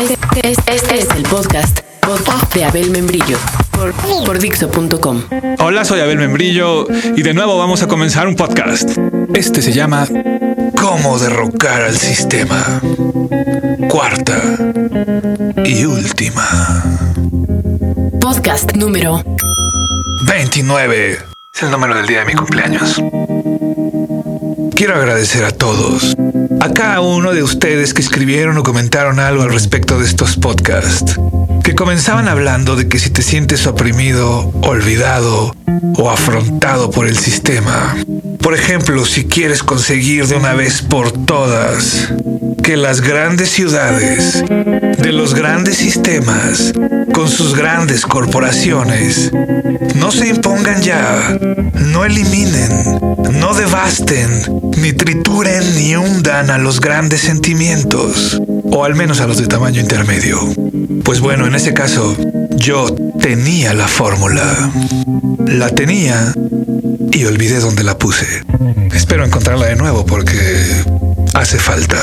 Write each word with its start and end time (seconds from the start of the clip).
Este, 0.00 0.50
este- 0.50 0.74
este 0.74 0.98
es 0.98 1.08
el 1.16 1.22
podcast, 1.24 1.80
podcast 2.00 2.54
de 2.54 2.64
Abel 2.64 2.90
Membrillo 2.90 3.38
por, 3.70 3.92
por 4.24 4.38
Dixo.com. 4.38 5.22
Hola, 5.60 5.84
soy 5.84 6.00
Abel 6.00 6.18
Membrillo 6.18 6.86
y 7.16 7.22
de 7.22 7.34
nuevo 7.34 7.58
vamos 7.58 7.82
a 7.82 7.88
comenzar 7.88 8.26
un 8.26 8.36
podcast. 8.36 8.90
Este 9.34 9.62
se 9.62 9.72
llama 9.72 10.06
Cómo 10.80 11.18
derrocar 11.18 11.82
al 11.82 11.96
sistema. 11.96 12.80
Cuarta 13.88 14.40
y 15.64 15.84
última. 15.84 16.46
Podcast 18.20 18.74
número 18.76 19.22
29. 20.26 21.18
Es 21.54 21.62
el 21.62 21.70
número 21.70 21.94
del 21.94 22.06
día 22.06 22.20
de 22.20 22.24
mi 22.26 22.34
cumpleaños. 22.34 23.00
Quiero 24.76 24.94
agradecer 24.94 25.42
a 25.46 25.52
todos, 25.52 26.14
a 26.60 26.74
cada 26.74 27.00
uno 27.00 27.32
de 27.32 27.42
ustedes 27.42 27.94
que 27.94 28.02
escribieron 28.02 28.58
o 28.58 28.62
comentaron 28.62 29.20
algo 29.20 29.42
al 29.42 29.50
respecto 29.50 29.98
de 29.98 30.04
estos 30.04 30.36
podcasts, 30.36 31.18
que 31.64 31.74
comenzaban 31.74 32.28
hablando 32.28 32.76
de 32.76 32.86
que 32.86 32.98
si 32.98 33.08
te 33.08 33.22
sientes 33.22 33.66
oprimido, 33.66 34.52
olvidado 34.60 35.56
o 35.96 36.10
afrontado 36.10 36.90
por 36.90 37.06
el 37.06 37.16
sistema, 37.16 37.96
por 38.42 38.52
ejemplo, 38.52 39.06
si 39.06 39.24
quieres 39.24 39.62
conseguir 39.62 40.26
de 40.26 40.36
una 40.36 40.52
vez 40.52 40.82
por 40.82 41.10
todas 41.10 42.12
que 42.62 42.76
las 42.76 43.00
grandes 43.00 43.48
ciudades 43.48 44.44
de 44.46 45.12
los 45.12 45.32
grandes 45.32 45.78
sistemas 45.78 46.74
con 47.16 47.30
sus 47.30 47.56
grandes 47.56 48.04
corporaciones 48.04 49.32
no 49.94 50.12
se 50.12 50.28
impongan 50.28 50.82
ya, 50.82 51.38
no 51.86 52.04
eliminen, 52.04 52.68
no 53.40 53.54
devasten, 53.54 54.28
ni 54.76 54.92
trituren 54.92 55.64
ni 55.76 55.96
hundan 55.96 56.50
a 56.50 56.58
los 56.58 56.78
grandes 56.78 57.22
sentimientos, 57.22 58.38
o 58.64 58.84
al 58.84 58.94
menos 58.96 59.22
a 59.22 59.26
los 59.26 59.38
de 59.38 59.46
tamaño 59.46 59.80
intermedio. 59.80 60.38
Pues 61.04 61.20
bueno, 61.20 61.46
en 61.46 61.54
ese 61.54 61.72
caso, 61.72 62.14
yo 62.56 62.94
tenía 63.18 63.72
la 63.72 63.88
fórmula. 63.88 64.70
La 65.46 65.70
tenía 65.70 66.34
y 67.12 67.24
olvidé 67.24 67.60
dónde 67.60 67.82
la 67.82 67.96
puse. 67.96 68.44
Espero 68.92 69.24
encontrarla 69.24 69.68
de 69.68 69.76
nuevo 69.76 70.04
porque 70.04 70.38
hace 71.32 71.58
falta. 71.58 71.96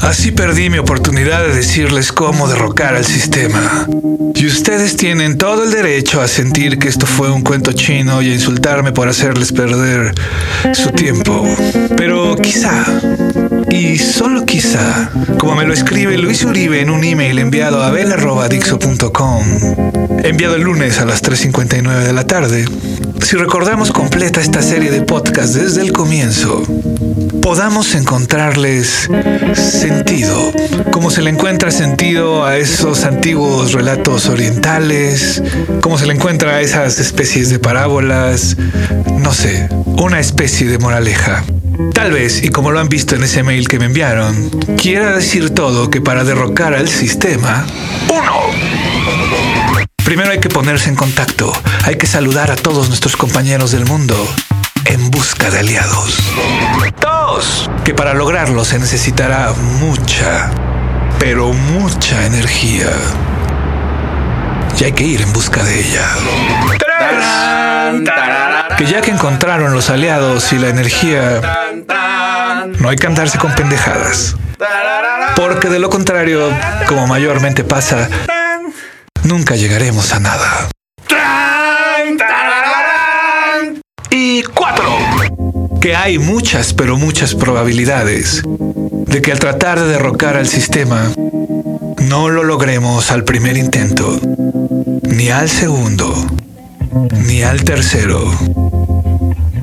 Así 0.00 0.30
perdí 0.30 0.70
mi 0.70 0.78
oportunidad 0.78 1.46
de 1.46 1.54
decirles 1.54 2.10
cómo 2.12 2.48
derrocar 2.48 2.94
al 2.94 3.04
sistema. 3.04 3.86
Y 4.34 4.46
ustedes 4.46 4.96
tienen 4.96 5.36
todo 5.36 5.64
el 5.64 5.70
derecho 5.70 6.20
a 6.20 6.28
sentir 6.28 6.78
que 6.78 6.88
esto 6.88 7.06
fue 7.06 7.30
un 7.30 7.42
cuento 7.42 7.72
chino 7.72 8.22
y 8.22 8.30
a 8.30 8.34
insultarme 8.34 8.92
por 8.92 9.08
hacerles 9.08 9.52
perder 9.52 10.14
su 10.72 10.90
tiempo. 10.90 11.46
Pero 11.96 12.36
quizá, 12.36 12.86
y 13.70 13.98
solo 13.98 14.46
quizá, 14.46 15.10
como 15.38 15.56
me 15.56 15.66
lo 15.66 15.74
escribe 15.74 16.16
Luis 16.16 16.42
Uribe 16.44 16.80
en 16.80 16.90
un 16.90 17.04
email 17.04 17.38
enviado 17.38 17.82
a 17.82 17.90
bel.dixo.com, 17.90 19.44
enviado 20.24 20.56
el 20.56 20.62
lunes 20.62 20.98
a 20.98 21.04
las 21.04 21.22
3.59 21.22 22.04
de 22.04 22.12
la 22.12 22.26
tarde, 22.26 22.64
si 23.22 23.36
recordamos 23.36 23.92
completa 23.92 24.40
esta 24.40 24.62
serie 24.62 24.90
de 24.90 25.02
podcasts 25.02 25.54
desde 25.54 25.82
el 25.82 25.92
comienzo, 25.92 26.64
podamos 27.42 27.94
encontrarles 27.94 29.08
sentido, 29.54 30.52
como 30.92 31.10
se 31.10 31.22
le 31.22 31.30
encuentra 31.30 31.70
sentido 31.70 32.44
a 32.44 32.56
esos 32.56 33.04
antiguos 33.04 33.72
relatos 33.72 34.26
orientales, 34.26 35.42
como 35.80 35.98
se 35.98 36.06
le 36.06 36.14
encuentra 36.14 36.56
a 36.56 36.60
esas 36.60 36.98
especies 36.98 37.50
de 37.50 37.58
parábolas, 37.58 38.56
no 39.18 39.32
sé, 39.32 39.68
una 39.86 40.20
especie 40.20 40.66
de 40.68 40.78
moraleja. 40.78 41.44
Tal 41.94 42.12
vez, 42.12 42.42
y 42.42 42.48
como 42.48 42.72
lo 42.72 42.80
han 42.80 42.88
visto 42.88 43.14
en 43.14 43.24
ese 43.24 43.42
mail 43.42 43.68
que 43.68 43.78
me 43.78 43.86
enviaron, 43.86 44.50
quiera 44.76 45.12
decir 45.12 45.50
todo 45.50 45.90
que 45.90 46.00
para 46.00 46.24
derrocar 46.24 46.74
al 46.74 46.88
sistema, 46.88 47.66
uno, 48.08 48.40
Primero 50.04 50.32
hay 50.32 50.40
que 50.40 50.48
ponerse 50.48 50.88
en 50.88 50.96
contacto, 50.96 51.52
hay 51.84 51.96
que 51.96 52.06
saludar 52.06 52.50
a 52.50 52.56
todos 52.56 52.88
nuestros 52.88 53.16
compañeros 53.16 53.70
del 53.70 53.84
mundo 53.84 54.16
en 54.90 55.10
busca 55.10 55.50
de 55.50 55.60
aliados. 55.60 56.18
Dos, 57.00 57.70
que 57.84 57.94
para 57.94 58.12
lograrlo 58.12 58.64
se 58.64 58.78
necesitará 58.78 59.52
mucha, 59.78 60.50
pero 61.18 61.52
mucha 61.52 62.26
energía. 62.26 62.90
Y 64.78 64.84
hay 64.84 64.92
que 64.92 65.04
ir 65.04 65.22
en 65.22 65.32
busca 65.32 65.62
de 65.62 65.80
ella. 65.80 66.08
Tres, 66.78 68.08
que 68.76 68.86
ya 68.86 69.00
que 69.00 69.12
encontraron 69.12 69.72
los 69.72 69.90
aliados 69.90 70.52
y 70.52 70.58
la 70.58 70.68
energía, 70.68 71.40
no 72.80 72.88
hay 72.88 72.96
que 72.96 73.06
andarse 73.06 73.38
con 73.38 73.54
pendejadas. 73.54 74.34
Porque 75.36 75.68
de 75.68 75.78
lo 75.78 75.88
contrario, 75.88 76.50
como 76.88 77.06
mayormente 77.06 77.62
pasa, 77.62 78.08
nunca 79.22 79.54
llegaremos 79.54 80.12
a 80.12 80.18
nada. 80.18 80.68
Que 85.80 85.96
hay 85.96 86.18
muchas, 86.18 86.74
pero 86.74 86.98
muchas 86.98 87.34
probabilidades 87.34 88.42
de 88.44 89.22
que 89.22 89.32
al 89.32 89.38
tratar 89.38 89.80
de 89.80 89.88
derrocar 89.88 90.36
al 90.36 90.46
sistema, 90.46 91.10
no 92.02 92.28
lo 92.28 92.44
logremos 92.44 93.10
al 93.10 93.24
primer 93.24 93.56
intento, 93.56 94.20
ni 95.02 95.30
al 95.30 95.48
segundo, 95.48 96.14
ni 97.26 97.42
al 97.42 97.64
tercero. 97.64 98.30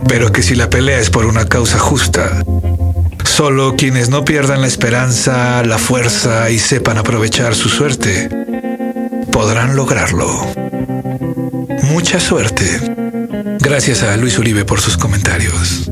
Pero 0.08 0.32
que 0.32 0.42
si 0.42 0.56
la 0.56 0.70
pelea 0.70 1.00
es 1.00 1.10
por 1.12 1.26
una 1.26 1.46
causa 1.46 1.78
justa, 1.78 2.44
solo 3.24 3.76
quienes 3.78 4.10
no 4.10 4.26
pierdan 4.26 4.62
la 4.62 4.68
esperanza, 4.68 5.64
la 5.64 5.78
fuerza 5.78 6.50
y 6.50 6.58
sepan 6.58 6.98
aprovechar 6.98 7.54
su 7.54 7.70
suerte, 7.70 8.30
podrán 9.32 9.76
lograrlo. 9.76 10.28
Mucha 11.84 12.20
suerte. 12.20 12.66
Gracias 13.60 14.04
a 14.04 14.18
Luis 14.18 14.40
Uribe 14.40 14.66
por 14.66 14.82
sus 14.82 14.98
comentarios. 14.98 15.92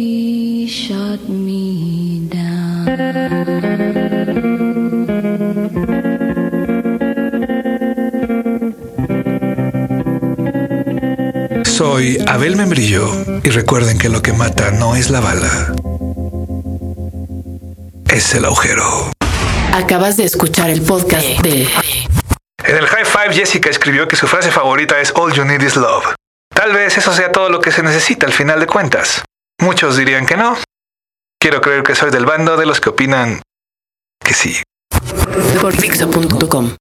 me 1.27 2.29
Soy 11.63 12.17
Abel 12.27 12.55
Membrillo 12.55 13.09
y 13.43 13.49
recuerden 13.49 13.97
que 13.97 14.09
lo 14.09 14.21
que 14.21 14.33
mata 14.33 14.71
no 14.71 14.95
es 14.95 15.09
la 15.09 15.19
bala, 15.19 15.73
es 18.09 18.35
el 18.35 18.45
agujero. 18.45 19.11
Acabas 19.73 20.17
de 20.17 20.25
escuchar 20.25 20.69
el 20.69 20.81
podcast 20.81 21.25
de 21.41 21.67
En 22.65 22.77
el 22.77 22.85
High 22.85 23.05
Five, 23.05 23.33
Jessica 23.33 23.69
escribió 23.69 24.07
que 24.07 24.15
su 24.15 24.27
frase 24.27 24.51
favorita 24.51 24.99
es 24.99 25.13
All 25.15 25.31
You 25.33 25.45
Need 25.45 25.61
Is 25.61 25.75
Love. 25.77 26.15
Tal 26.53 26.73
vez 26.73 26.97
eso 26.97 27.13
sea 27.13 27.31
todo 27.31 27.49
lo 27.49 27.61
que 27.61 27.71
se 27.71 27.81
necesita 27.81 28.25
al 28.25 28.33
final 28.33 28.59
de 28.59 28.67
cuentas. 28.67 29.23
Muchos 29.59 29.95
dirían 29.95 30.25
que 30.25 30.37
no. 30.37 30.57
Quiero 31.41 31.59
creer 31.59 31.81
que 31.81 31.95
soy 31.95 32.11
del 32.11 32.27
bando 32.27 32.55
de 32.55 32.67
los 32.67 32.79
que 32.79 32.89
opinan 32.89 33.41
que 34.23 34.35
sí. 34.35 34.61